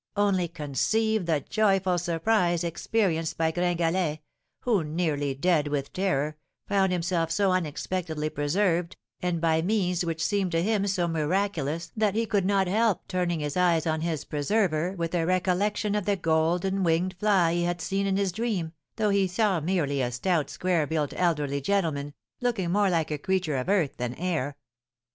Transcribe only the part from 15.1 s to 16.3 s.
a recollection of the